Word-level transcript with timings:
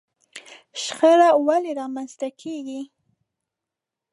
شخړه 0.83 1.29
ولې 1.47 1.71
رامنځته 1.79 2.27
کېږي؟ 2.41 2.81